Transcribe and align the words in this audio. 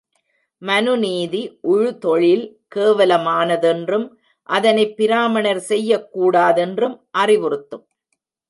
மனுநீதி 0.61 1.41
உழுதொழில் 1.67 2.45
கேவலமானதென்றும் 2.75 4.07
அதனைப் 4.49 4.97
பிராமணர் 4.97 5.59
செய்யக் 5.59 6.11
கூடாதென்றும் 6.11 7.07
அறிவுறுத்தும். 7.17 7.85